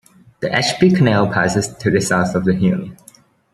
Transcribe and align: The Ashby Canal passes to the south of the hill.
The 0.39 0.51
Ashby 0.51 0.89
Canal 0.95 1.31
passes 1.31 1.67
to 1.77 1.91
the 1.91 2.01
south 2.01 2.33
of 2.33 2.43
the 2.43 2.55
hill. 2.55 2.89